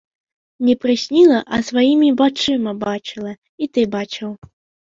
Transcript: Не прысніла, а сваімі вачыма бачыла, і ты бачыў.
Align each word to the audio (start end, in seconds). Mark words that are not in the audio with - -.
Не 0.69 0.75
прысніла, 0.85 1.37
а 1.57 1.59
сваімі 1.69 2.09
вачыма 2.23 2.75
бачыла, 2.87 3.37
і 3.67 3.73
ты 3.77 3.81
бачыў. 3.99 4.29